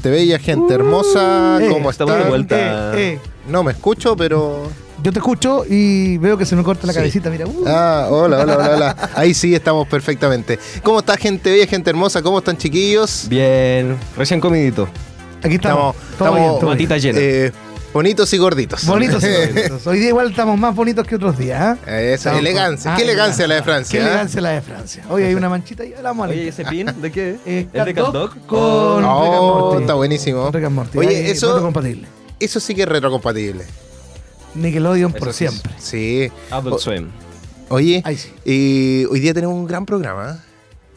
[0.00, 1.58] Gente bella, gente hermosa.
[1.60, 2.56] Eh, ¿Cómo estamos de vuelta.
[2.96, 4.70] Eh, eh, No me escucho, pero.
[5.02, 6.98] yo te escucho y veo que se me corta la Sí.
[7.00, 7.46] cabecita, mira.
[7.46, 7.64] uh.
[7.66, 9.10] Ah, hola, hola, hola, hola.
[9.14, 10.58] Ahí sí estamos perfectamente.
[10.82, 12.22] ¿Cómo está, gente bella, gente hermosa?
[12.22, 13.26] ¿Cómo están, chiquillos?
[13.28, 14.88] Bien, recién comidito.
[15.42, 15.94] Aquí estamos.
[16.12, 16.64] Estamos, bien.
[16.70, 17.52] Matita llena.
[17.90, 18.86] Eh, bonitos y gorditos.
[18.86, 19.86] Bonitos y bonitos.
[19.86, 21.78] Hoy día igual estamos más bonitos que otros días.
[21.86, 22.12] ¿eh?
[22.14, 22.90] Esa Estamos elegancia.
[22.92, 23.98] con- Qué Ah, elegancia la de Francia.
[24.00, 24.08] Qué ¿eh?
[24.08, 25.04] elegancia la de Francia.
[25.10, 26.48] Hoy hay una manchita y la vamos a Oye.
[26.48, 27.36] ¿ese pin de qué?
[27.46, 29.80] Eh, ¿El de dog con- Oh, Rick and Morty.
[29.82, 30.50] está buenísimo.
[30.50, 30.98] Rick and Morty.
[30.98, 32.06] Oye, Ahí, eso- voto compatible.
[32.38, 33.64] Eso sí que es retrocompatible.
[34.54, 35.36] Nickelodeon por es.
[35.36, 35.72] siempre.
[35.78, 36.30] Sí.
[36.50, 37.08] Adult O- Swim.
[37.68, 38.32] Oye, Ahí sí.
[38.44, 40.42] y hoy día tenemos un gran programa.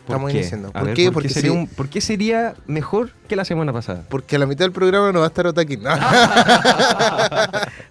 [0.04, 0.06] ¿Eh?
[0.06, 0.38] ¿Por Estamos qué?
[0.38, 0.72] iniciando.
[0.72, 1.04] ¿Por ver, qué?
[1.06, 4.04] ¿por Porque, sería sí- un- ¿Por qué sería mejor que la semana pasada?
[4.10, 5.82] porque a la mitad del programa no va a estar Otaquín.
[5.84, 5.90] ¿no?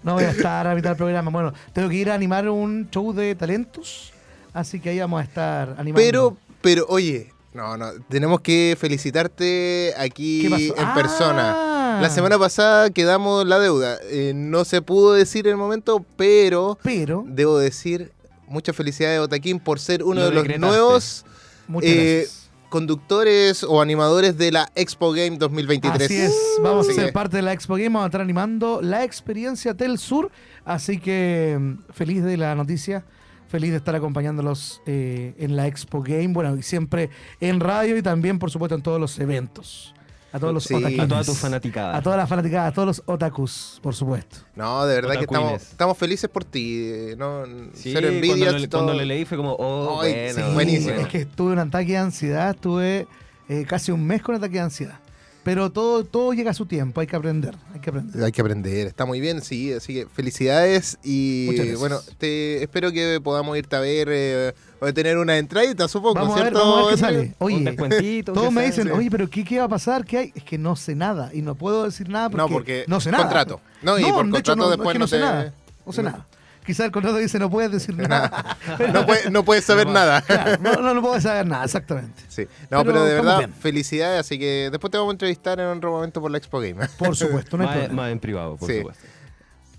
[0.03, 1.31] No voy a estar a mitad del programa.
[1.31, 4.11] Bueno, tengo que ir a animar un show de talentos.
[4.53, 5.95] Así que ahí vamos a estar animando.
[5.95, 10.93] Pero, pero, oye, no, no, tenemos que felicitarte aquí en Ah.
[10.93, 11.99] persona.
[12.01, 13.97] La semana pasada quedamos la deuda.
[14.09, 18.11] Eh, no se pudo decir en el momento, pero Pero, debo decir
[18.47, 20.67] muchas felicidades, Otaquín, por ser uno Lo de los decretaste.
[20.67, 21.25] nuevos
[21.67, 22.51] muchas eh, gracias.
[22.69, 26.01] conductores o animadores de la Expo Game 2023.
[26.01, 29.03] Así es, vamos a ser parte de la Expo Game, vamos a estar animando la
[29.03, 30.31] experiencia Tel Sur,
[30.65, 33.05] así que mm, feliz de la noticia,
[33.47, 37.09] feliz de estar acompañándolos eh, en la Expo Game, bueno, y siempre
[37.39, 39.93] en radio y también, por supuesto, en todos los eventos.
[40.33, 40.73] A todos los Sí.
[40.73, 41.05] otaquines.
[41.05, 41.95] A toda tu fanaticada.
[41.95, 44.37] A todas las fanaticadas, a todos los otakus, por supuesto.
[44.55, 46.81] No, de verdad que estamos, estamos felices por ti.
[46.91, 47.45] eh, No,
[47.75, 48.35] Sí, Cero envidia.
[48.47, 48.81] cuando, lo, todo.
[48.83, 50.47] cuando lo leí fue como, oh, Ay, bueno.
[50.47, 50.95] sí, buenísimo.
[51.01, 53.07] Es que tuve un ataque de ansiedad, estuve
[53.47, 54.99] eh, casi un mes con ataque de ansiedad.
[55.43, 58.23] Pero todo, todo llega a su tiempo, hay que aprender, hay que aprender.
[58.23, 61.79] Hay que aprender, está muy bien, sí, así que felicidades y Muchas gracias.
[61.81, 66.37] bueno, te espero que podamos irte a ver eh, o tener una entradita, supongo, Vamos
[66.39, 66.59] a ver, ¿cierto?
[66.59, 67.35] vamos a ver qué sale.
[67.39, 68.23] Oye.
[68.23, 68.89] Todos me dicen, sí.
[68.91, 70.05] oye, pero ¿qué, ¿qué va a pasar?
[70.05, 70.31] ¿Qué hay?
[70.33, 73.11] Es que no sé nada y no puedo decir nada porque No, porque no sé
[73.11, 73.23] nada.
[73.25, 73.59] contrato.
[73.81, 75.53] No, y por de hecho, contrato no, después es que no no sé te- nada.
[75.85, 76.09] No sé no.
[76.11, 76.27] nada.
[76.65, 78.57] Quizá el contrato dice no puedes decir nada.
[78.93, 80.21] No, puedes, no puedes saber nada.
[80.21, 82.23] Claro, no, no, no puedo saber nada, exactamente.
[82.29, 82.43] Sí.
[82.69, 83.53] No, Pero pero, de verdad, bien.
[83.53, 86.87] felicidades, así que después te vamos a entrevistar en otro momento por la Expo Game.
[86.97, 88.01] Por supuesto, no hay Más, problema.
[88.03, 88.77] más en privado, por Sí.
[88.79, 89.03] supuesto.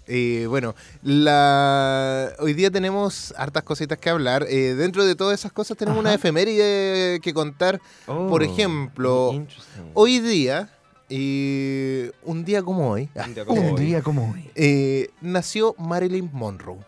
[0.07, 2.31] Y bueno, la...
[2.39, 4.45] hoy día tenemos hartas cositas que hablar.
[4.49, 6.09] Eh, dentro de todas esas cosas tenemos Ajá.
[6.09, 7.81] una efeméride que contar.
[8.07, 9.91] Oh, Por ejemplo, interesting.
[9.95, 10.69] Hoy día,
[11.17, 13.85] y un día como hoy, Un día como Un hoy.
[13.85, 14.51] día como hoy.
[14.57, 16.79] eh, nació Marilyn Monroe.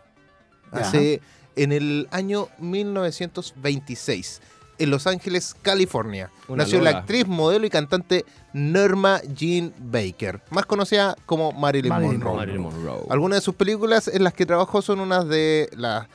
[0.72, 1.20] Hace
[1.54, 4.40] en el año 1926,
[4.78, 6.30] en Los Ángeles, California.
[6.48, 12.14] Una nació la actriz, modelo y cantante Norma Jean Baker, más conocida como Marilyn, Marilyn
[12.18, 12.36] Monroe.
[12.36, 13.02] Marilyn Monroe.
[13.08, 16.06] Algunas de sus películas en las que trabajó son unas de las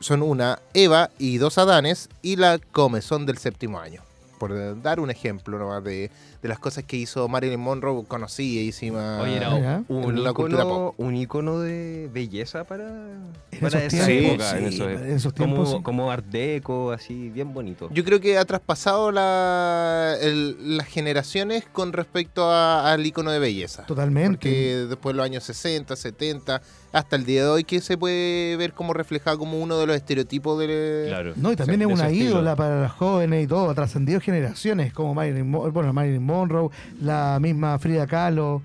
[0.00, 4.02] son una Eva y dos Adanes y la Comezón del séptimo año.
[4.40, 6.10] Por dar un ejemplo nomás de,
[6.42, 9.20] de las cosas que hizo Marilyn Monroe, conocidísima.
[9.20, 9.84] Oye, era un,
[10.32, 12.88] cultura icono, un icono de belleza para,
[13.52, 14.58] En para esos esa tiempos, época.
[14.58, 15.82] en sí, esos, en esos tiempos, como, sí.
[15.82, 17.90] como art deco, así, bien bonito.
[17.92, 23.38] Yo creo que ha traspasado la, el- las generaciones con respecto a- al icono de
[23.40, 23.84] belleza.
[23.84, 24.36] Totalmente.
[24.38, 28.56] Porque después de los años 60, 70, hasta el día de hoy, que se puede
[28.56, 31.32] ver como reflejado como uno de los estereotipos de, claro.
[31.36, 32.30] No, y también es una estilo.
[32.30, 36.70] ídola para los jóvenes y todo, ha trascendido generaciones como Marilyn, bueno, Marilyn Monroe,
[37.00, 38.62] la misma Frida Kahlo.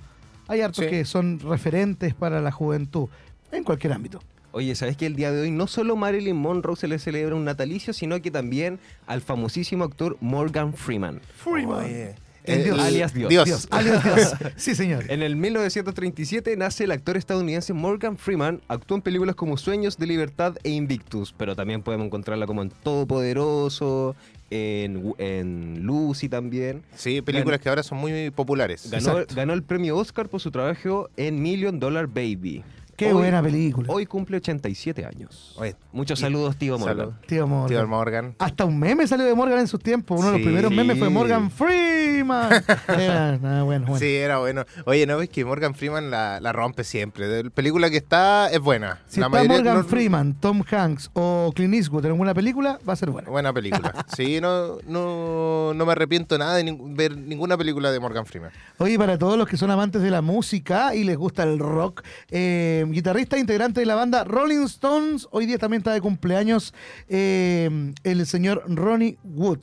[0.48, 0.90] Hay hartos Sí.
[0.92, 3.08] que son referentes para la juventud,
[3.52, 4.20] en cualquier ámbito.
[4.52, 7.44] Oye, ¿sabes que el día de hoy no solo Marilyn Monroe se le celebra un
[7.44, 11.20] natalicio, sino que también al famosísimo actor Morgan Freeman?
[11.46, 12.80] Oye, El Dios.
[12.80, 13.30] Alias Dios.
[13.30, 14.34] Dios, alias Dios.
[14.56, 15.06] Sí, señor.
[15.10, 18.62] En el 1937 nace el actor estadounidense Morgan Freeman.
[18.68, 22.70] Actuó en películas como Sueños de Libertad e Invictus, pero también podemos encontrarla como en
[22.70, 24.16] Todopoderoso,
[24.50, 26.84] en, en Lucy también.
[26.96, 28.90] Sí, películas que ahora son muy populares.
[28.90, 32.64] Ganó, ganó el premio Oscar por su trabajo en Million Dollar Baby.
[32.96, 33.92] Qué Hoy- buena película.
[33.92, 35.54] Hoy cumple 87 años.
[35.58, 36.98] Oye, Muchos y- saludos, tío Morgan.
[36.98, 37.14] salud.
[37.28, 37.68] Tío Morgan.
[37.78, 38.36] Tío Morgan.
[38.40, 40.18] Hasta un meme salió de Morgan en sus tiempos.
[40.20, 41.10] Uno de los primeros memes fue.
[41.10, 42.64] Morgan Freeman.
[42.88, 43.98] Era, ah, bueno, bueno.
[43.98, 44.64] Sí, era bueno.
[44.86, 47.28] Oye, ¿no ves que Morgan Freeman la, la rompe siempre?
[47.28, 49.00] De la película que está es buena.
[49.08, 52.80] Si la está mayoría- Morgan no- Freeman, Tom Hanks o Clint Eastwood en alguna película,
[52.88, 53.30] va a ser buena.
[53.30, 53.94] Buena película.
[54.16, 58.52] Sí, no, no, no me arrepiento nada de ver ninguna película de Morgan Freeman.
[58.78, 62.02] Oye, para todos los que son amantes de la música y les gusta el rock,
[62.32, 66.74] eh, guitarrista e integrante de la banda Rolling Stones, hoy día también está de cumpleaños
[67.08, 69.60] eh, el señor Ronnie Wood.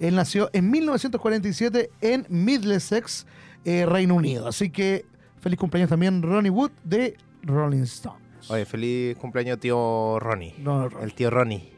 [0.00, 3.26] Él nació en 1947 en Middlesex,
[3.64, 4.46] eh, Reino Unido.
[4.46, 5.04] Así que
[5.40, 8.20] feliz cumpleaños también Ronnie Wood de Rolling Stones.
[8.50, 10.54] Oye, feliz cumpleaños tío Ronnie.
[10.58, 11.04] No, Ronnie.
[11.04, 11.72] El tío Ronnie.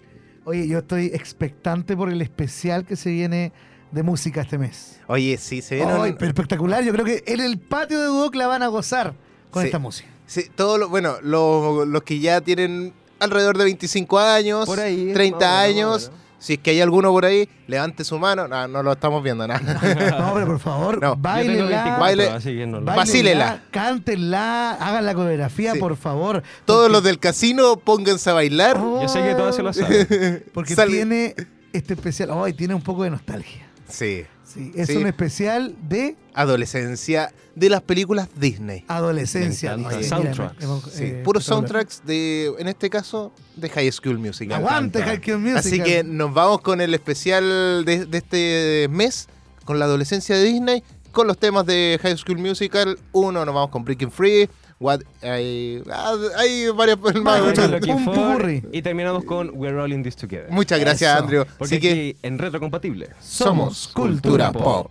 [0.45, 3.53] Oye, yo estoy expectante por el especial que se viene
[3.91, 5.01] de música este mes.
[5.07, 6.85] Oye, sí, se viene un- pero espectacular.
[6.85, 9.15] Yo creo que en el patio de Duoc la van a gozar
[9.51, 10.09] con esta música.
[10.31, 15.13] Sí, todo lo, bueno, lo- los que ya tienen alrededor de 25 años, Por ahí,
[15.13, 18.47] 30 más o menos, años, si es que hay alguno por ahí, levante su mano.
[18.47, 19.59] No, no lo estamos viendo, nada.
[19.61, 21.17] No, pero por favor, No.
[21.17, 23.63] 24, Baile- Vacílela.
[23.73, 25.79] Cántenla, hagan la coreografía, Sí.
[25.81, 26.45] por favor.
[26.65, 28.79] Todos porque- los del casino, pónganse a bailar.
[28.81, 30.45] Oh, Yo sé que todas se lo saben.
[30.55, 31.35] Porque Sale- tiene
[31.73, 32.31] este especial.
[32.33, 33.67] Ay, tiene un poco de nostalgia.
[33.89, 34.97] Sí, Sí, es Sí.
[34.97, 38.85] un especial de adolescencia de las películas Disney.
[38.89, 39.77] adolescencia.
[39.77, 40.05] Dice.
[40.05, 40.39] Soundtracks.
[40.39, 44.59] Mira, hemos- Sí, eh, puros soundtracks de, en este caso, de High School Musical.
[44.59, 45.03] Aguante.
[45.03, 45.59] High School Musical.
[45.59, 49.29] Así que nos vamos con el especial de, de este mes,
[49.65, 50.83] con la adolescencia de Disney,
[51.13, 52.99] con los temas de High School Musical.
[53.13, 54.49] Uno, nos vamos con Breaking Free.
[54.81, 57.43] What, hay, ah, hay varias más.
[57.43, 58.67] Un.
[58.73, 60.51] Y terminamos con We're All in This Together.
[60.51, 61.23] Muchas gracias, Eso.
[61.23, 61.45] Andrew.
[61.59, 63.11] Porque Así que aquí en Retrocompatible.
[63.21, 64.91] somos cultura pop.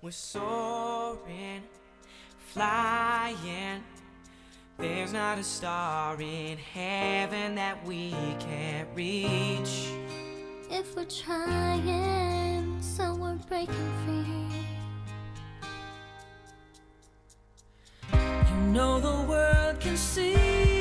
[0.00, 1.64] We're soaring,
[2.52, 3.82] flying.
[4.78, 9.88] There's not a star in heaven that we can't reach.
[10.70, 14.46] If we're trying, so we're breaking free.
[18.12, 20.75] You know the world can see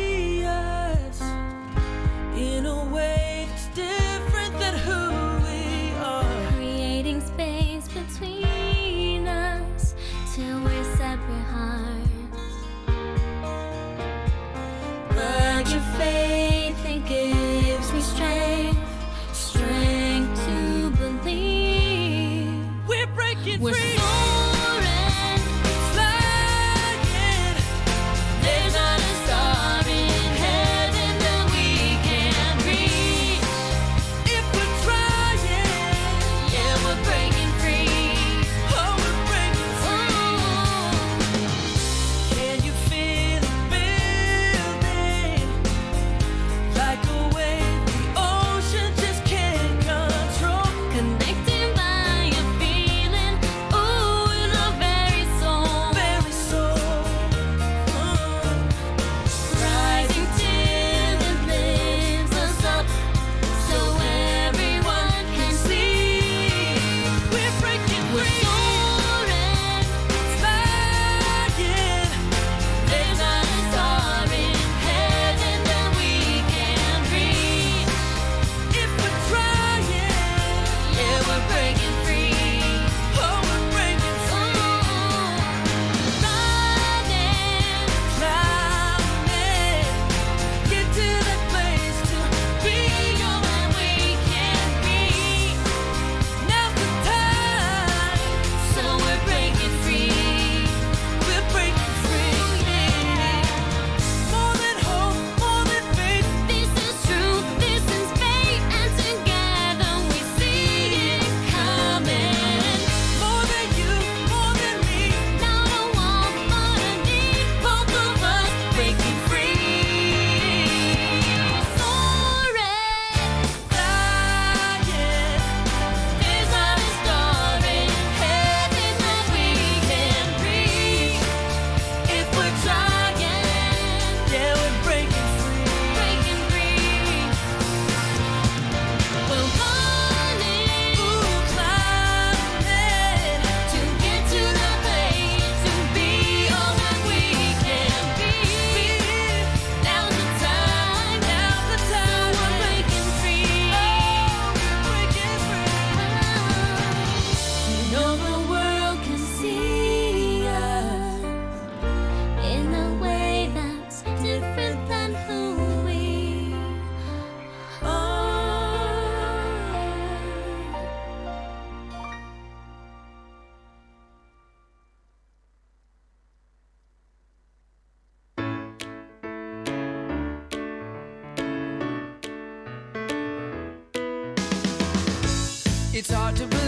[185.98, 186.65] It's hard to believe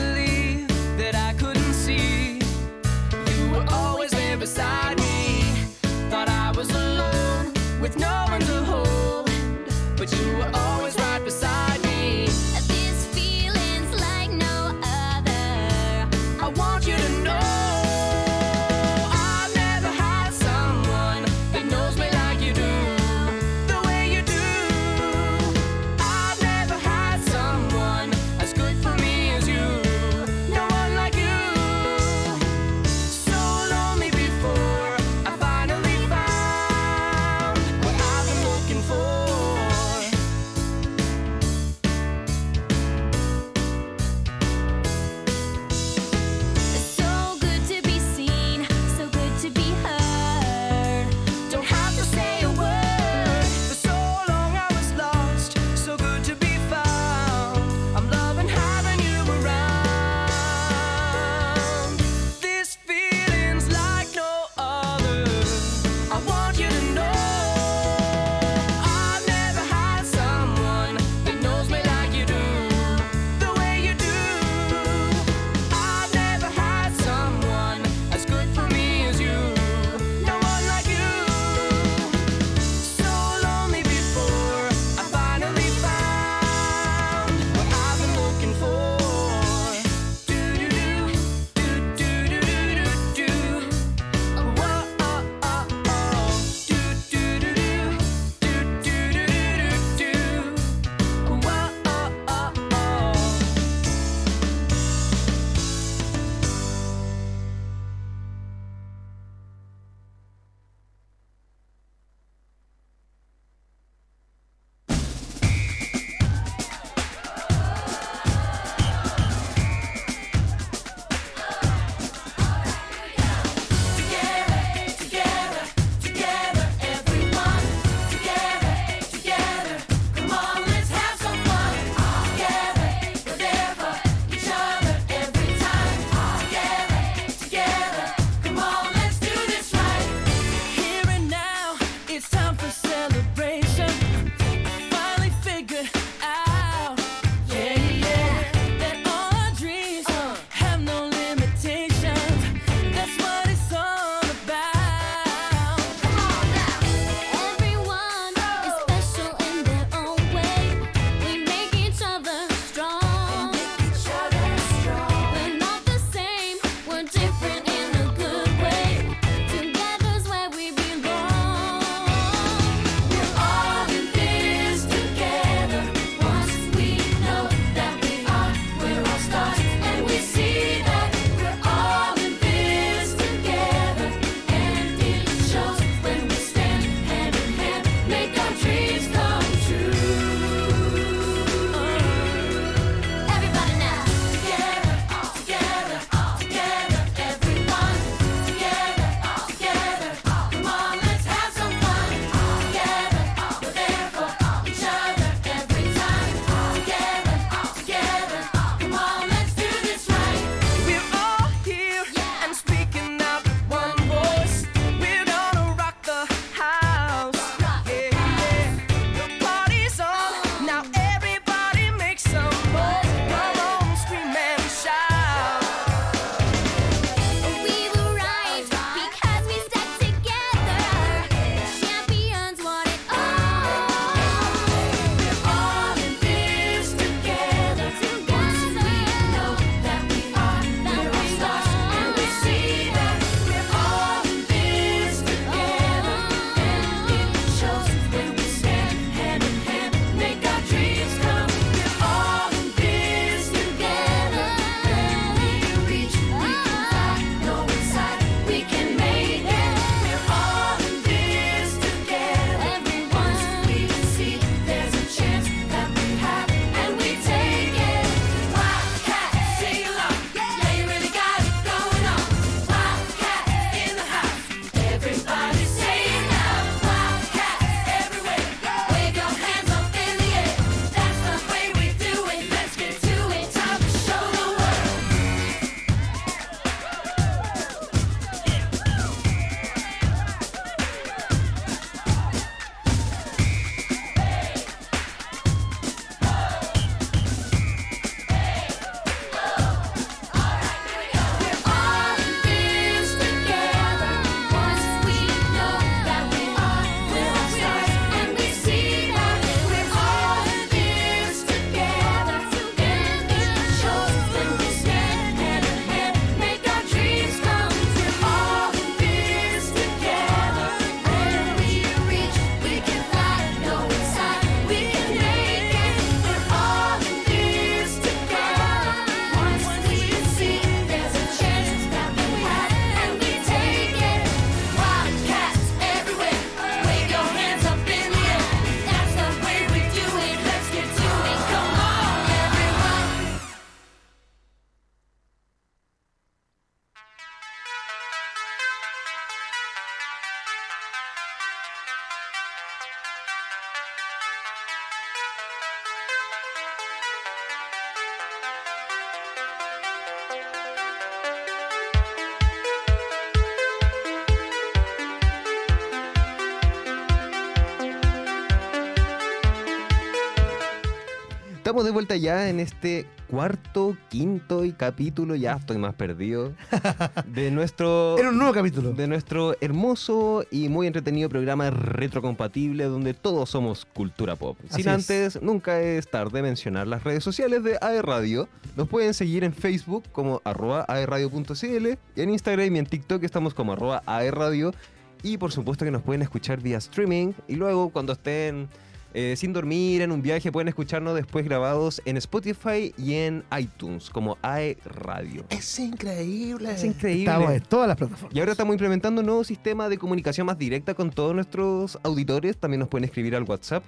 [371.78, 376.54] estamos de vuelta ya en este cuarto, quinto y capítulo, ya estoy más perdido,
[377.28, 378.18] de nuestro...
[378.18, 378.94] Era un nuevo capítulo.
[378.94, 384.58] de nuestro hermoso y muy entretenido programa retrocompatible donde todos somos cultura pop.
[384.72, 384.96] Así Sin es.
[384.96, 388.50] antes, nunca es tarde mencionar las redes sociales de AE Radio.
[388.76, 393.54] Nos pueden seguir en Facebook como arroba aeradio.cl y en Instagram y en TikTok estamos
[393.54, 394.74] como arroba aeradio.
[395.22, 398.68] Y por supuesto que nos pueden escuchar vía streaming y luego cuando estén
[399.14, 404.10] eh, sin dormir en un viaje pueden escucharnos después grabados en Spotify y en iTunes
[404.10, 405.46] como AE Radio.
[405.50, 406.72] Es increíble.
[406.74, 407.24] Es increíble.
[407.24, 408.36] Estamos en todas las plataformas.
[408.36, 412.58] Y ahora estamos implementando un nuevo sistema de comunicación más directa con todos nuestros auditores.
[412.58, 413.84] También nos pueden escribir al WhatsApp.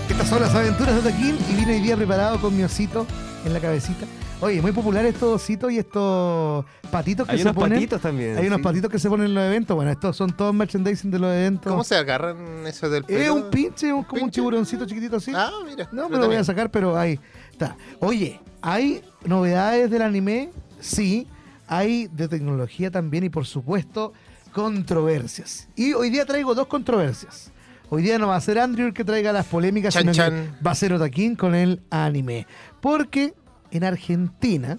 [0.09, 3.07] Estas son las aventuras de Taquín y vine hoy día preparado con mi osito
[3.45, 4.07] en la cabecita.
[4.43, 7.75] Oye, muy popular estos ositos y estos patitos que Hay se unos ponen.
[7.79, 8.37] patitos también.
[8.37, 9.77] Hay unos patitos que se ponen en los eventos.
[9.77, 11.71] Bueno, estos son todos merchandising de los eventos.
[11.71, 13.21] ¿Cómo se agarran eso del pelo?
[13.21, 15.31] Es un pinche, un- como un tiburoncito chiquitito así.
[15.33, 15.89] Ah, mira.
[15.93, 17.21] No me lo voy a sacar, pero ahí
[17.53, 17.77] está.
[18.01, 20.51] Oye, ¿hay novedades del anime?
[20.81, 21.29] Sí.
[21.69, 24.13] Hay de tecnología también y por supuesto
[24.53, 25.69] controversias.
[25.77, 27.53] Y hoy día traigo dos controversias.
[27.91, 30.49] Hoy día no va a ser Andrew el que traiga las polémicas, Chan, sino que
[30.67, 32.47] va a ser Otaquín con el anime.
[32.81, 33.35] Porque
[33.73, 34.79] en Argentina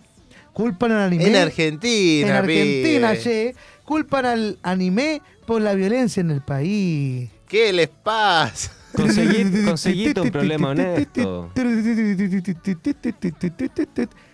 [0.54, 1.28] culpan al anime.
[1.28, 7.30] En Argentina, En Argentina, che, culpan al anime por la violencia en el país.
[7.48, 8.72] ¿Qué les pasa?
[8.94, 11.52] Conseguí- conseguiste un problema honesto.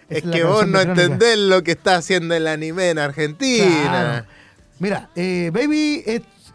[0.10, 1.02] Es la que vos no Crónica.
[1.04, 3.66] entendés lo que está haciendo el anime en Argentina.
[3.84, 4.26] Claro.
[4.80, 6.04] Mira, eh, Baby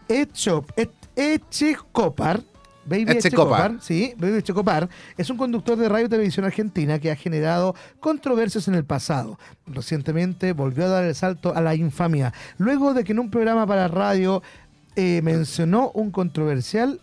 [0.09, 0.69] Echop,
[1.15, 2.41] Echecopar.
[2.85, 3.17] Baby Echecopar.
[3.17, 7.75] Echecopar, sí, Baby Echecopar es un conductor de radio y televisión argentina que ha generado
[7.99, 9.39] controversias en el pasado.
[9.65, 13.65] Recientemente volvió a dar el salto a la infamia, luego de que en un programa
[13.65, 14.43] para radio
[14.95, 17.01] eh, mencionó un controversial,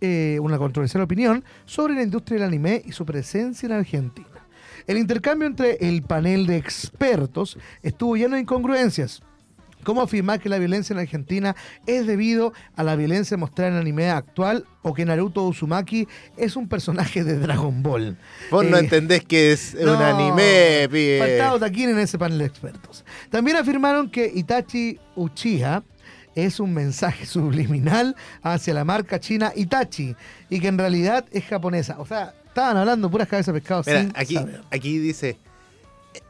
[0.00, 4.28] eh, una controversial opinión sobre la industria del anime y su presencia en Argentina.
[4.86, 9.22] El intercambio entre el panel de expertos estuvo lleno de incongruencias.
[9.84, 11.54] ¿Cómo afirmar que la violencia en Argentina
[11.86, 16.56] es debido a la violencia mostrada en el anime actual o que Naruto Uzumaki es
[16.56, 18.16] un personaje de Dragon Ball?
[18.50, 21.18] Vos no Eh, entendés que es un anime, pibe.
[21.20, 23.04] Faltaba Taquín en ese panel de expertos.
[23.30, 25.82] También afirmaron que Itachi Uchiha
[26.34, 30.16] es un mensaje subliminal hacia la marca china Itachi
[30.50, 31.96] y que en realidad es japonesa.
[32.00, 34.62] O sea, estaban hablando puras cabezas de pescado Mira, sin aquí, saber.
[34.70, 35.36] aquí dice.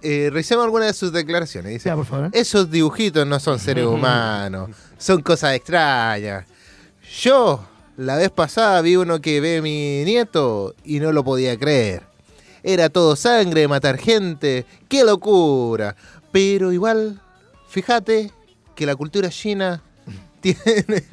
[0.03, 1.73] Eh, revisemos algunas de sus declaraciones.
[1.73, 2.27] Dice: Ya, por favor.
[2.27, 2.31] ¿eh?
[2.33, 6.47] Esos dibujitos no son seres humanos, son cosas extrañas.
[7.21, 7.65] Yo,
[7.97, 12.03] la vez pasada, vi uno que ve a mi nieto y no lo podía creer.
[12.63, 15.95] Era todo sangre, matar gente, qué locura.
[16.33, 17.21] Pero igual,
[17.69, 18.33] fíjate
[18.75, 19.83] que la cultura china
[20.41, 21.05] tiene,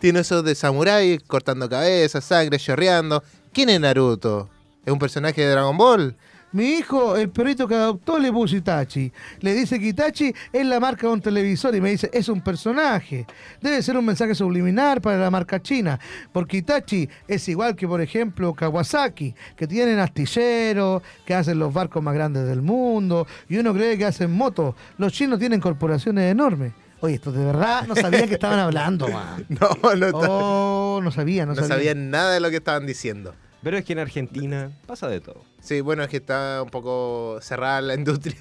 [0.00, 3.22] tiene esos de samurái cortando cabezas, sangre, chorreando.
[3.52, 4.48] ¿Quién es Naruto?
[4.86, 6.16] ¿Es un personaje de Dragon Ball?
[6.54, 9.12] Mi hijo, el perrito que adoptó, le puso Itachi.
[9.40, 12.40] Le dice que Itachi es la marca de un televisor y me dice, es un
[12.42, 13.26] personaje.
[13.60, 15.98] Debe ser un mensaje subliminar para la marca china.
[16.32, 22.02] Porque Itachi es igual que, por ejemplo, Kawasaki, que tienen astilleros, que hacen los barcos
[22.04, 24.76] más grandes del mundo, y uno cree que hacen motos.
[24.96, 26.72] Los chinos tienen corporaciones enormes.
[27.00, 29.44] Oye, esto de verdad no sabía que estaban hablando, man.
[29.48, 31.68] No, no, Oh, no sabía, no, no sabía.
[31.76, 33.34] sabían nada de lo que estaban diciendo.
[33.64, 35.42] Pero es que en Argentina pasa de todo.
[35.60, 38.36] Sí, bueno, es que está un poco cerrada la industria.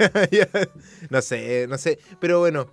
[1.10, 1.98] no sé, no sé.
[2.20, 2.68] Pero bueno,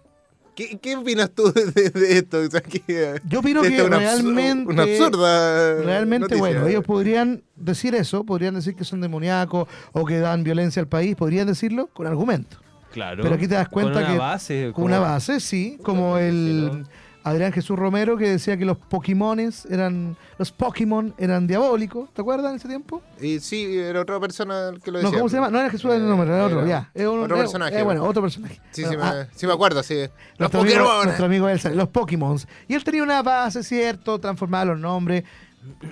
[0.57, 2.39] ¿qué, qué opinas tú de, de esto?
[2.41, 5.83] O sea, que- Yo opino que una realmente- Una absurda.
[5.83, 6.41] Realmente, noticia.
[6.41, 10.89] bueno, ellos podrían decir eso, podrían decir que son demoníacos o que dan violencia al
[10.89, 12.59] país, podrían decirlo con argumento.
[12.93, 13.23] Claro.
[13.23, 16.85] Pero aquí te das cuenta con una que- Base, Con una base, sí, como el
[17.23, 22.51] Adrián Jesús Romero que decía que los Pokémones eran, los Pokémon eran diabólicos, ¿te acuerdas
[22.51, 23.03] en ese tiempo?
[23.21, 25.19] Y sí, era otra persona que lo No, decía.
[25.19, 25.51] ¿cómo se llama?
[25.51, 27.09] No era Jesús del nombre, era otro, Era ya.
[27.09, 27.79] Otro personaje.
[27.79, 28.61] eh, bueno, otro personaje.
[28.71, 30.07] Sí, sí, me, ah, sí me acuerdo, sí.
[30.39, 31.05] Los Pokémon.
[31.05, 32.39] nuestro amigo Elsa, los Pokémon.
[32.69, 34.19] Y él tenía una base, ¿cierto?
[34.19, 35.25] Transformaba los nombres.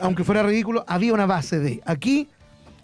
[0.00, 1.82] Aunque fuera ridículo, había una base de.
[1.84, 2.26] Aquí,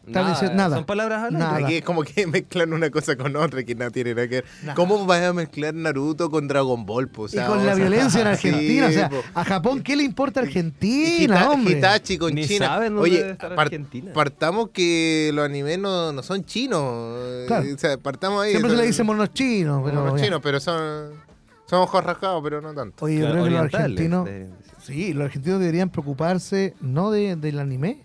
[0.07, 0.77] vez nada.
[0.77, 1.33] Son palabras al.
[1.35, 1.57] Nada.
[1.57, 4.45] Aquí es como que mezclan una cosa con otra que no tiene nada que ver.
[4.63, 4.75] Nada.
[4.75, 7.09] ¿Cómo vas a mezclar Naruto con Dragon Ball?
[7.09, 7.23] po?
[7.23, 8.87] O sea, y con la vamos a- violencia en Sí, Argentina.
[8.87, 9.17] o sea, po.
[9.35, 11.79] a Japón, ¿qué le importa Y Argentina, Hita- hombre?
[11.79, 12.67] Hitachi con Ni China.
[12.67, 14.13] saben dónde Oye, debe estar par- Argentina.
[14.13, 17.47] partamos que los animes no, no son chinos.
[17.47, 17.67] Claro.
[17.75, 18.51] O sea, partamos ahí.
[18.51, 20.01] Siempre se son- le dice monos chinos, pero.
[20.03, 20.25] monos ya.
[20.27, 21.11] chinos, pero son.
[21.67, 23.05] Somos ojos rasgados, pero no tanto.
[23.07, 24.25] Oye, yo Claro, creo que los argentinos.
[24.27, 24.49] de-
[24.83, 28.03] Sí, los argentinos deberían preocuparse no de, del anime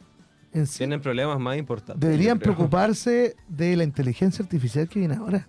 [0.54, 0.80] en sí.
[0.80, 2.08] Tienen problemas más importantes.
[2.08, 5.48] Deberían preocuparse de la inteligencia artificial que viene ahora.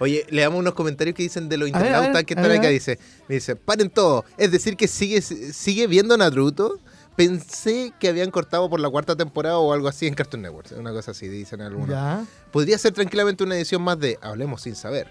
[0.00, 2.34] Oye, le damos unos comentarios que dicen de los A ver, a internautas ver, que
[2.34, 2.68] están acá.
[2.68, 4.24] Dice, me dice, paren todo.
[4.36, 6.78] Es decir, que sigue, sigue viendo Naruto.
[7.16, 10.68] Pensé que habían cortado por la cuarta temporada o algo así en Cartoon Network.
[10.78, 11.88] Una cosa así, dicen algunos.
[11.88, 12.24] Ya.
[12.52, 15.08] Podría ser tranquilamente una edición más de Hablemos sin saber.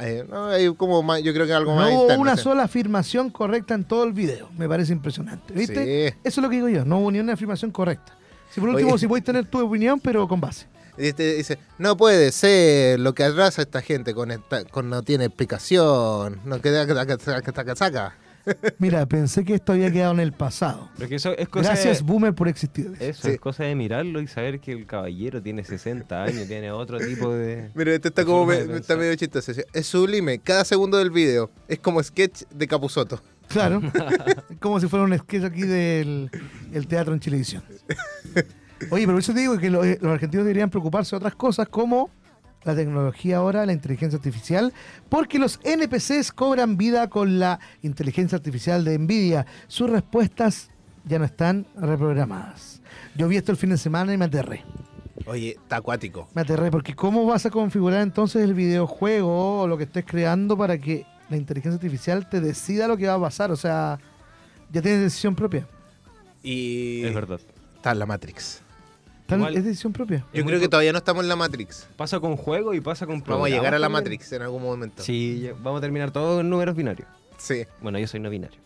[0.00, 2.44] Eh, no, hay como más, yo creo que algo No más hubo interno, una sí.
[2.44, 4.48] sola afirmación correcta en todo el video.
[4.56, 5.52] Me parece impresionante.
[5.52, 6.10] ¿Viste?
[6.10, 6.16] Sí.
[6.22, 6.84] Eso es lo que digo yo.
[6.84, 8.16] No hubo ni una afirmación correcta.
[8.50, 8.98] Si por último, Oye.
[8.98, 10.66] si podéis tener tu opinión, pero con base.
[10.96, 15.02] Este dice, no puede ser lo que atrasa a esta gente con, esta, con no
[15.02, 16.40] tiene explicación.
[16.44, 18.14] No queda saca, saca, saca, saca.
[18.78, 20.88] Mira, pensé que esto había quedado en el pasado.
[20.96, 22.92] Pero que eso es cosa Gracias, de, Boomer, por existir.
[22.98, 23.34] Eso, Sí.
[23.34, 27.32] es cosa de mirarlo y saber que el caballero tiene 60 años, tiene otro tipo
[27.32, 27.70] de...
[27.74, 29.52] Mira, este está como me- está medio chistoso.
[29.72, 31.50] Es sublime, cada segundo del video.
[31.68, 33.22] Es como sketch de Capuzoto.
[33.50, 33.80] Claro.
[34.60, 36.30] Como si fuera un sketch aquí del
[36.72, 37.62] el teatro en Chilevisión.
[38.90, 41.68] Oye, pero eso te digo que lo- eh, los argentinos deberían preocuparse de otras cosas
[41.68, 42.10] como
[42.64, 44.72] la tecnología ahora, la inteligencia artificial,
[45.08, 49.46] porque los NPCs cobran vida con la inteligencia artificial de Nvidia.
[49.66, 50.70] Sus respuestas
[51.06, 52.82] ya no están reprogramadas.
[53.16, 54.64] Yo vi esto el fin de semana y me aterré.
[55.26, 56.28] Oye, está acuático.
[56.34, 60.56] Me aterré porque ¿cómo vas a configurar entonces el videojuego o lo que estés creando
[60.56, 63.50] para que la inteligencia artificial te decida lo que va a pasar?
[63.50, 63.98] O sea,
[64.70, 65.66] ya tienes decisión propia.
[66.42, 67.40] Y Es verdad.
[67.76, 68.60] está en la Matrix.
[69.28, 70.24] Igual- es decisión propia.
[70.34, 71.86] Yo creo que todavía no estamos en la Matrix.
[71.96, 74.02] Pasa con juego y pasa con Vamos a llegar a programas la también.
[74.18, 75.02] Matrix en algún momento.
[75.04, 77.06] Sí, ya- vamos a terminar todo en números binarios.
[77.38, 77.64] Sí.
[77.80, 78.58] Bueno, yo soy no binario.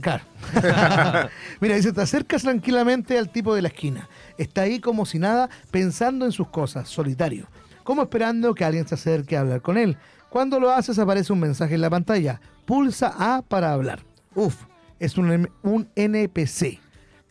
[0.00, 0.22] Claro.
[1.60, 4.08] Mira, dice, te acercas tranquilamente al tipo de la esquina.
[4.38, 7.46] Está ahí como si nada, pensando en sus cosas, solitario.
[7.82, 9.96] Como esperando que alguien se acerque a hablar con él.
[10.30, 12.40] Cuando lo haces aparece un mensaje en la pantalla.
[12.64, 14.00] Pulsa A para hablar.
[14.34, 14.54] Uf,
[14.98, 16.78] es un, un NPC.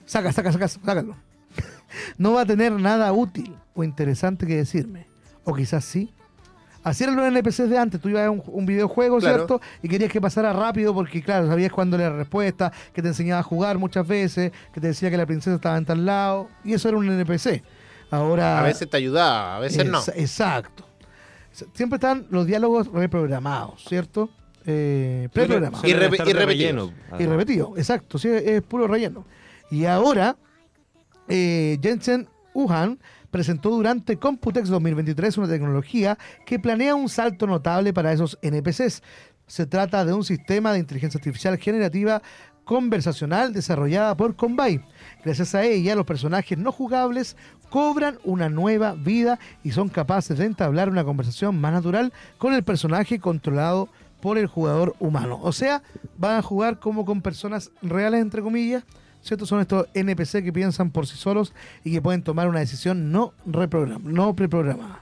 [0.06, 1.16] Saca, saca, saca, sácalo.
[2.18, 5.08] no va a tener nada útil o interesante que decirme.
[5.46, 6.14] O quizás sí.
[6.84, 8.00] Así eran los NPCs de antes.
[8.02, 9.36] Tú ibas a un, un videojuego, Claro.
[9.36, 9.62] ¿cierto?
[9.82, 13.40] Y querías que pasara rápido porque, claro, sabías cuándo era la respuesta, que te enseñaba
[13.42, 16.50] a jugar muchas veces, que te decía que la princesa estaba en tal lado.
[16.64, 17.64] Y eso era un NPC.
[18.12, 18.60] Ahora.
[18.60, 20.00] A veces te ayudaba, a veces no.
[20.02, 20.86] Exa- Exacto.
[21.74, 24.30] Siempre están los diálogos reprogramados, ¿cierto?
[24.66, 25.88] Eh, preprogramados.
[25.88, 26.92] Y relleno.
[27.18, 29.26] Y repetido, exacto, sí, es puro relleno.
[29.72, 30.38] Y ahora,
[31.28, 33.00] eh, Jensen Wuhan
[33.32, 39.04] presentó durante Computex 2023 una tecnología que planea un salto notable para esos NPCs.
[39.48, 42.22] Se trata de un sistema de inteligencia artificial generativa
[42.70, 44.86] conversacional desarrollada por Combine.
[45.26, 47.36] Gracias a ella, los personajes no jugables
[47.72, 52.62] cobran una nueva vida y son capaces de entablar una conversación más natural con el
[52.62, 53.90] personaje controlado
[54.22, 55.40] por el jugador humano.
[55.42, 55.82] O sea,
[56.20, 58.84] van a jugar como con personas reales, entre comillas,
[59.24, 59.48] ¿cierto?
[59.48, 61.54] Son estos NPC que piensan por sí solos
[61.84, 65.02] y que pueden tomar una decisión no, no preprogramada.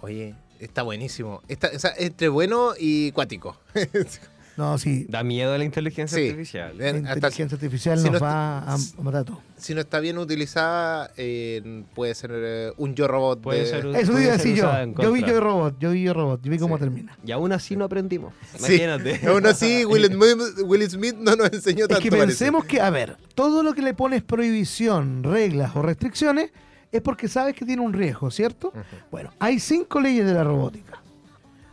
[0.00, 1.42] Oye, está buenísimo.
[1.48, 3.58] Está, o sea, entre bueno y cuático.
[4.56, 6.24] No, sí, Da miedo a la inteligencia Sí.
[6.28, 6.76] artificial.
[6.76, 9.40] la inteligencia artificial si nos no va a, a matar todo.
[9.56, 13.40] si no está bien utilizada, eh, puede ser eh, un yo robot.
[13.40, 14.70] Puede de- ser un- Eso iba a decir yo.
[15.00, 16.80] Yo vi yo robot, yo vi yo robot, yo vi cómo Sí.
[16.84, 17.16] termina.
[17.24, 18.34] Y aún así no aprendimos.
[18.58, 18.74] Sí.
[18.74, 19.20] Imagínate.
[19.28, 22.02] Aún así, Will Smith, Will Smith no nos enseñó Es tanto.
[22.02, 22.26] que parece.
[22.26, 26.50] pensemos que, a ver, todo lo que le pones prohibición, reglas o restricciones
[26.90, 28.72] es porque sabes que tiene un riesgo, ¿cierto?
[29.10, 31.00] Bueno, hay cinco leyes de la robótica.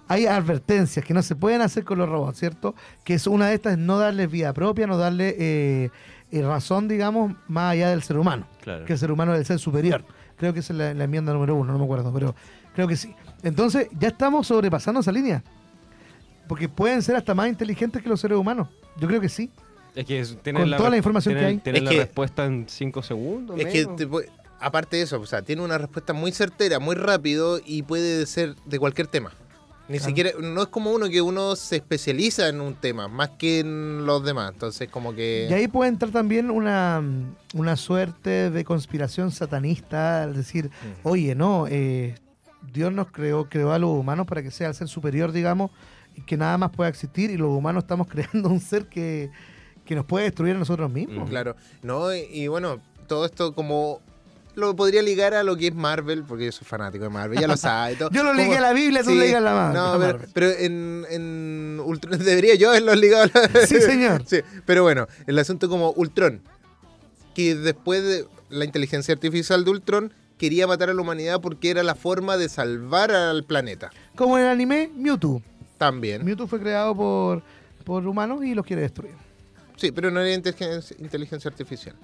[0.10, 2.76] Hay advertencias que no se pueden hacer con los robots, ¿cierto?
[3.06, 5.89] Que es una de estas es no darles vida propia, no darle eh,
[6.32, 8.48] eh, razón, digamos, más allá del ser humano.
[8.62, 8.86] Claro.
[8.86, 10.04] Que el ser humano es el ser superior.
[10.38, 12.36] Creo que esa es la, la enmienda número uno, no me acuerdo, pero
[12.74, 13.13] creo que sí.
[13.43, 15.43] Entonces, ya estamos sobrepasando esa línea.
[16.48, 18.67] Porque pueden ser hasta más inteligentes que los seres humanos.
[19.00, 19.52] Yo creo que sí.
[19.95, 21.58] Es que es- tienen Con toda la información que hay.
[21.58, 23.60] tienen Es la que- respuesta en 5 segundos.
[23.60, 24.08] Es que, te
[24.60, 28.56] aparte de eso, o sea, tiene una respuesta muy certera, muy rápido y puede ser
[28.65, 29.32] de cualquier tema.
[29.89, 30.10] Ni Claro.
[30.10, 34.06] siquiera, no es como uno que uno se especializa en un tema, más que en
[34.06, 34.52] los demás.
[34.54, 35.47] Entonces, como que.
[35.49, 37.02] Y ahí puede entrar también una,
[37.56, 40.69] una suerte de conspiración satanista, es decir,
[41.04, 42.15] oye, no, eh,
[42.71, 45.71] Dios nos creó, creó a los humanos para que sea el ser superior, digamos,
[46.15, 49.32] y que nada más pueda existir, y los humanos estamos creando un ser que,
[49.86, 51.25] que nos puede destruir a nosotros mismos.
[51.28, 51.30] Mm.
[51.32, 54.02] Claro, no, y, y bueno, todo esto como
[54.60, 57.48] lo podría ligar a lo que es Marvel, porque yo soy fanático de Marvel, ya
[57.48, 57.98] lo sabes.
[57.98, 58.10] todo.
[58.13, 60.13] Yo lo ligué a la Biblia, tú Sí, le ligas a la Mar- No, pero,
[60.13, 60.30] Marvel.
[60.34, 63.50] pero en, en Ultron debería yo haberlo ligado a la...
[63.67, 64.24] Sí, señor.
[64.28, 66.41] Sí, pero bueno, el asunto como Ultron,
[67.34, 71.84] que después de la inteligencia artificial de Ultron quería matar a la humanidad porque era
[71.84, 73.89] la forma de salvar al planeta.
[74.15, 75.41] Como en el anime, Mewtwo.
[75.78, 76.24] También.
[76.26, 77.41] Mewtwo fue creado por,
[77.86, 79.13] por humanos y los quiere destruir.
[79.78, 81.95] Sí, pero no era inteligencia, inteligencia artificial.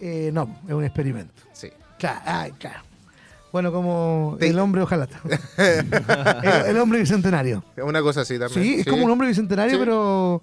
[0.00, 1.42] Eh, no, es un experimento.
[1.52, 1.68] Sí.
[1.98, 2.80] Claro, claro.
[3.52, 5.20] Bueno, como el hombre ojalata.
[5.58, 7.62] el, el hombre bicentenario.
[7.82, 8.62] Una cosa así también.
[8.62, 9.78] Sí, es como un hombre bicentenario, Sí.
[9.78, 10.42] pero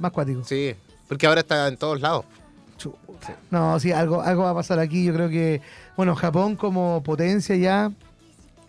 [0.00, 0.42] más cuático.
[0.44, 0.74] Sí,
[1.08, 2.24] porque ahora está en todos lados.
[3.50, 5.04] No, sí, algo, algo va a pasar aquí.
[5.04, 5.60] Yo creo que,
[5.96, 7.92] bueno, Japón como potencia ya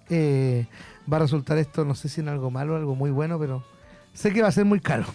[0.09, 0.67] eh,
[1.11, 3.63] va a resultar esto, no sé si en algo malo o algo muy bueno, pero
[4.13, 5.05] sé que va a ser muy caro.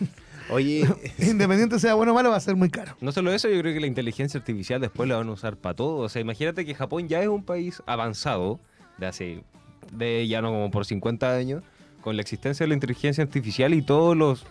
[0.50, 0.86] Oye,
[1.18, 2.96] Independiente sea bueno o malo, va a ser muy caro.
[3.00, 5.74] No solo eso, yo creo que la inteligencia artificial después la van a usar para
[5.74, 5.98] todo.
[5.98, 8.60] O sea, imagínate que Japón ya es un país avanzado,
[8.98, 9.44] de hace,
[9.92, 11.62] de ya no como por 50 años,
[12.00, 14.46] con la existencia de la inteligencia artificial y todos los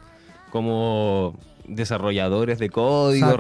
[0.52, 3.38] como desarrolladores de código,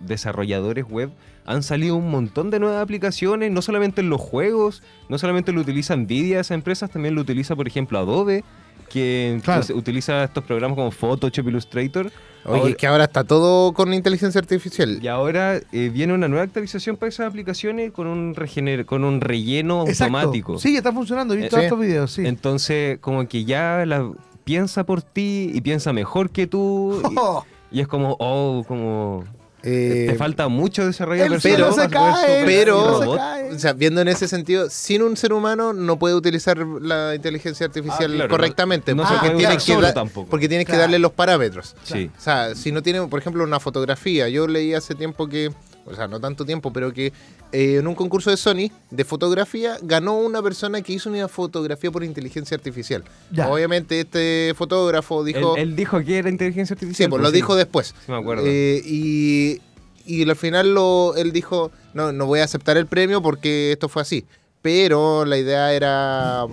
[0.00, 1.10] desarrolladores web,
[1.46, 5.60] han salido un montón de nuevas aplicaciones, no solamente en los juegos, no solamente lo
[5.60, 8.44] utiliza Nvidia, esa empresa también lo utiliza, por ejemplo, Adobe,
[8.88, 9.64] que Claro.
[9.74, 12.06] utiliza estos programas como Photoshop, Illustrator.
[12.44, 14.98] oye, Ahora- que ahora está todo con inteligencia artificial.
[15.02, 19.20] y ahora eh, viene una nueva actualización para esas aplicaciones con un, regener con un
[19.20, 20.16] relleno Exacto.
[20.16, 20.58] automático.
[20.58, 21.34] Sí, está funcionando.
[21.34, 21.64] He visto Eh, sí.
[21.66, 22.26] estos videos, sí.
[22.26, 24.10] Entonces, como que ya la
[24.44, 27.02] piensa por ti y piensa mejor que tú.
[27.10, 27.14] Y,
[27.78, 29.24] y es como, oh, como.
[29.62, 33.50] Eh, te falta mucho desarrollo el personal se cae, pero- se cae.
[33.54, 37.66] o sea, viendo en ese sentido, sin un ser humano no puede utilizar la inteligencia
[37.66, 38.94] artificial Ah, claro, correctamente.
[38.94, 40.30] no- no se porque puede tiene usar que solo da- tampoco.
[40.30, 41.74] Porque tienes que darle los parámetros.
[41.82, 42.08] Sí.
[42.16, 45.50] O sea, si no tiene, por ejemplo, una fotografía, yo leí hace tiempo que,
[45.86, 47.12] o sea, no tanto tiempo, pero que
[47.52, 51.90] eh, en un concurso de Sony de fotografía ganó una persona que hizo una fotografía
[51.90, 53.04] por inteligencia artificial.
[53.30, 53.48] Ya.
[53.48, 57.06] Obviamente este fotógrafo dijo, Él, él dijo que era inteligencia artificial.
[57.06, 57.34] sí, pues lo sí.
[57.34, 57.94] dijo después.
[58.06, 58.44] Sí, me acuerdo.
[58.46, 59.60] Eh, y,
[60.06, 63.88] y al final lo, él dijo, no, no voy a aceptar el premio porque esto
[63.88, 64.24] fue así.
[64.62, 66.44] Pero la idea era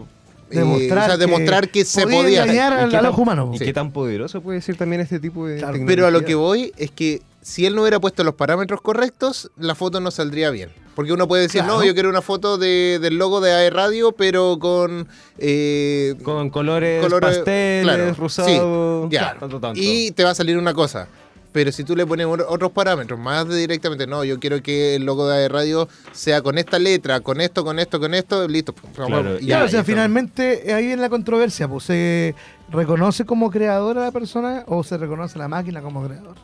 [0.52, 2.44] eh, Demostrar o sea, demostrar que, se podía.
[2.44, 3.52] engañar ¿Y al, qué al tan- ojo humano.
[3.54, 3.66] ¿Y Sí.
[3.66, 5.78] qué tan poderoso puede ser también este tipo de Claro?
[5.88, 9.52] Pero a lo que voy es que si él no hubiera puesto los parámetros correctos,
[9.58, 10.70] la foto no saldría bien.
[10.96, 11.80] Porque uno puede decir, Claro.
[11.80, 15.08] no, yo quiero una foto de- del logo de AE Radio, pero con...
[15.38, 19.36] eh, Con colores, colores- pasteles, claro, rosado, sí, ya.
[19.40, 19.80] tanto, tanto.
[19.82, 21.08] Y te va a salir una cosa.
[21.52, 25.06] Pero si tú le pones otros parámetros, más de directamente, no, yo quiero que el
[25.06, 28.74] logo de AE Radio sea con esta letra, con esto, con esto, con esto, listo.
[28.94, 29.84] Claro, Ya, Claro, o sea, listo.
[29.86, 31.70] finalmente ahí viene la controversia.
[31.70, 32.36] Pues, ¿Se
[32.70, 36.36] reconoce como creadora la persona o se reconoce la máquina como creador?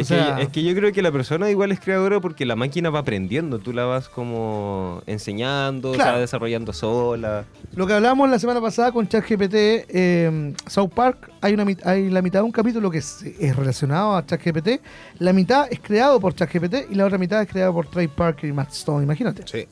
[0.00, 2.44] Es, O sea- que, es que yo creo que la persona igual es creadora porque
[2.46, 6.12] la máquina va aprendiendo, tú la vas como enseñando, Claro.
[6.12, 7.44] va desarrollando sola.
[7.74, 12.22] Lo que hablamos la semana pasada con ChatGPT, eh, South Park, hay, una, hay la
[12.22, 14.80] mitad de un capítulo que es, es relacionado a ChatGPT.
[15.18, 18.48] La mitad es creado por ChatGPT y la otra mitad es creada por Trey Parker
[18.48, 19.42] y Matt Stone, imagínate.
[19.46, 19.66] Sí.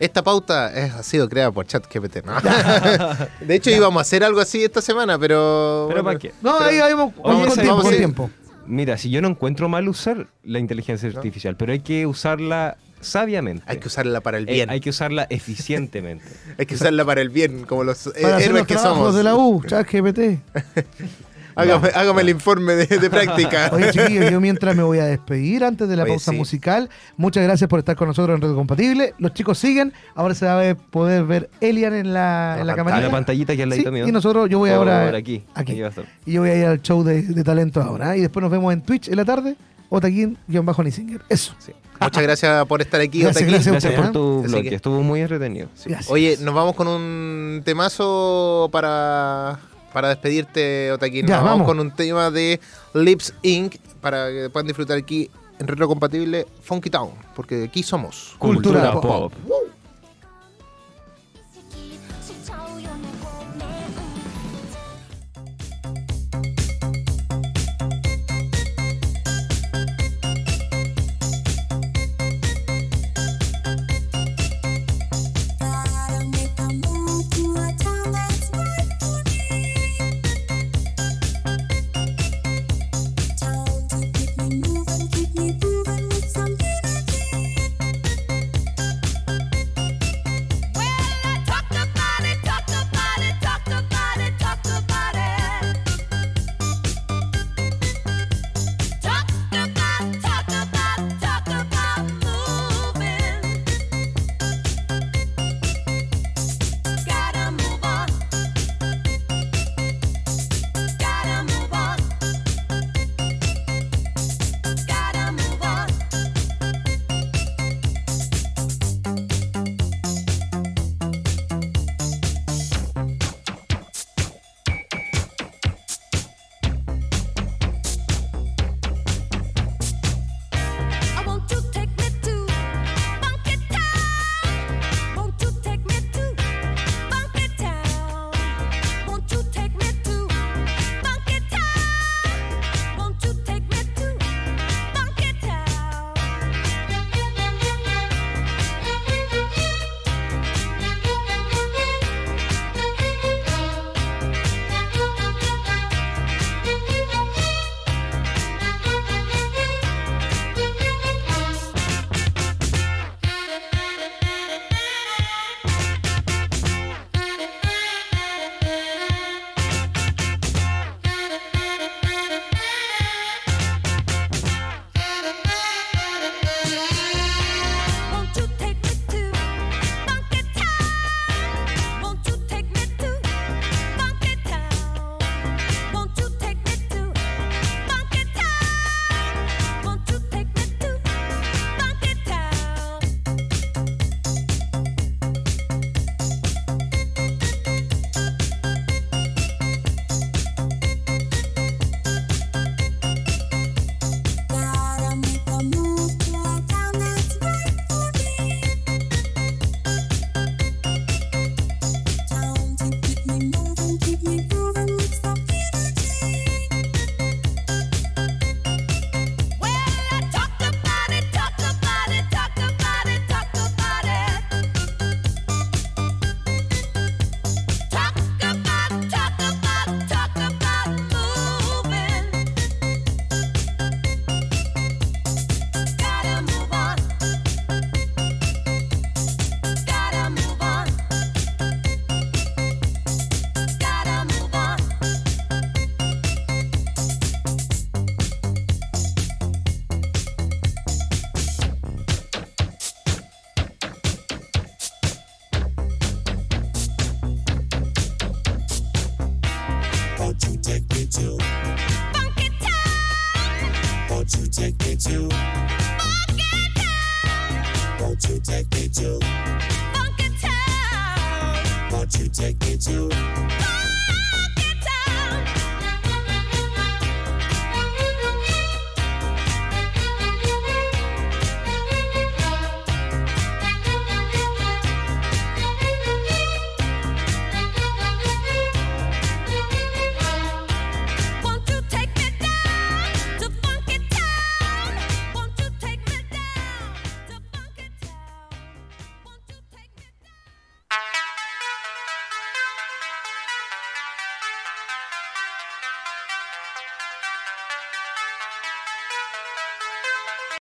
[0.00, 2.32] Esta pauta es- ha sido creada por ChatGPT, ¿no?
[3.40, 5.86] de hecho, íbamos a hacer algo así esta semana, pero...
[5.88, 6.04] Pero bueno.
[6.04, 6.32] ¿para qué?
[6.42, 8.30] No, ahí vamos, con ese- tiempo, vamos con tiempo.
[8.66, 13.62] Mira, si yo no encuentro mal usar la inteligencia artificial, pero hay que usarla sabiamente.
[13.66, 14.70] Hay que usarla para el Eh, bien.
[14.70, 16.24] hay que usarla eficientemente.
[16.58, 19.14] Hay que usarla para el bien, como los Para hacer héroes los que trabajos somos.
[19.14, 20.18] de la U, ChatGPT.
[21.56, 23.70] Hágame, hágame el informe de, de práctica.
[23.72, 26.36] Oye, chiquillos, yo mientras me voy a despedir antes de la Oye, pausa sí.
[26.36, 26.90] musical.
[27.16, 29.14] Muchas gracias por estar con nosotros en Red Compatible.
[29.18, 29.92] Los chicos siguen.
[30.14, 32.72] Ahora se va a poder ver Elian en la, La en la pantalla.
[32.72, 33.06] A camarita.
[33.06, 34.08] la pantallita que al Sí, ladito mío.
[34.08, 35.44] y nosotros, yo voy Por ahora aquí.
[35.54, 35.80] aquí.
[36.26, 38.14] Y yo voy a ir al show de, de talento ahora.
[38.14, 38.18] ¿eh?
[38.18, 39.56] Y después nos vemos en Twitch en la tarde.
[39.90, 41.20] Otaquín-Nisinger.
[41.28, 41.54] Eso.
[41.58, 41.72] Sí.
[42.00, 43.20] Muchas gracias por estar aquí.
[43.20, 43.54] Gracias, Otaquín.
[43.54, 43.72] gracias.
[43.72, 44.52] Gracias usted, por ¿eh?
[44.52, 45.68] tu que- estuvo muy entretenido.
[45.86, 46.10] Gracias.
[46.10, 49.58] Oye, nos vamos con un temazo para,
[49.94, 51.24] para despedirte, Otaquín.
[51.26, 51.60] Ya, nos vamos.
[51.60, 51.66] vamos.
[51.68, 52.60] con un tema de
[52.92, 53.76] Lips Inc.
[54.00, 58.34] para que puedan disfrutar aquí en Retro Compatible Funky Town, porque aquí somos.
[58.38, 59.32] Cultura Cultura pop.
[59.32, 59.32] pop.